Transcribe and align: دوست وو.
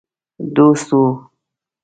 دوست 0.55 0.89
وو. 0.97 1.03